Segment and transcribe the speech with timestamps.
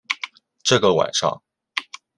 [0.63, 1.43] 这个晚上